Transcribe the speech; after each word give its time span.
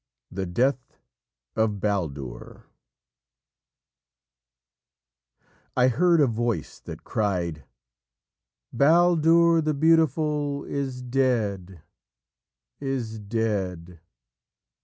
THE 0.31 0.47
DEATH 0.47 0.97
OF 1.55 1.79
BALDUR 1.79 2.65
"I 5.77 5.89
heard 5.89 6.19
a 6.19 6.25
voice, 6.25 6.79
that 6.79 7.03
cried, 7.03 7.65
'Baldur 8.73 9.61
the 9.61 9.75
Beautiful 9.75 10.63
Is 10.63 11.03
dead, 11.03 11.83
is 12.79 13.19
dead!' 13.19 13.99